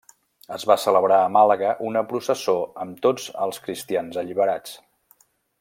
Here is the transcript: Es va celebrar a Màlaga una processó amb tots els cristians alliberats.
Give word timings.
Es 0.55 0.63
va 0.69 0.77
celebrar 0.83 1.19
a 1.25 1.27
Màlaga 1.35 1.75
una 1.89 2.03
processó 2.13 2.57
amb 2.87 2.99
tots 3.07 3.31
els 3.47 3.65
cristians 3.67 4.21
alliberats. 4.23 4.77